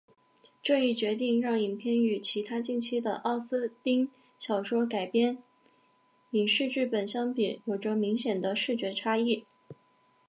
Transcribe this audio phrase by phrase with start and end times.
[0.63, 5.37] 这一决定让影片与其他近期的奥斯汀小说改编
[6.31, 9.43] 影视剧本相比有着明显的视觉差异。